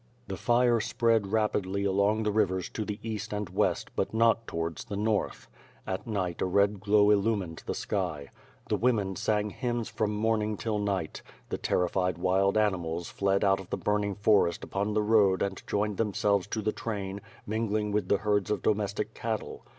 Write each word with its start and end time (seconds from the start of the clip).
The 0.27 0.35
fire 0.35 0.79
spread 0.79 1.27
rapidly 1.31 1.83
along 1.83 2.23
the 2.23 2.31
rivers 2.31 2.69
to 2.69 2.83
the 2.85 2.97
east 3.03 3.31
and 3.31 3.47
west, 3.49 3.91
but 3.95 4.15
not 4.15 4.47
towards 4.47 4.85
the 4.85 4.95
north. 4.95 5.47
At 5.85 6.07
night 6.07 6.41
a 6.41 6.45
red 6.47 6.79
glow 6.79 7.09
illu 7.09 7.37
mined 7.37 7.61
the 7.67 7.75
sky. 7.75 8.29
The 8.67 8.77
woman 8.77 9.15
sang 9.15 9.51
hymns 9.51 9.89
from 9.89 10.09
morning 10.15 10.57
till 10.57 10.79
night. 10.79 11.21
The 11.49 11.59
terrified 11.59 12.17
wild 12.17 12.57
animals 12.57 13.09
fled 13.09 13.43
out 13.43 13.59
of 13.59 13.69
the 13.69 13.77
burning 13.77 14.15
forest 14.15 14.63
upon 14.63 14.95
the 14.95 15.03
road 15.03 15.43
and 15.43 15.61
joined 15.67 15.97
themselves 15.97 16.47
to 16.47 16.63
the 16.63 16.71
train, 16.73 17.21
mingling 17.45 17.91
with 17.91 18.07
the 18.07 18.17
herds 18.17 18.49
of 18.49 18.63
domestic 18.63 19.13
cattle. 19.13 19.67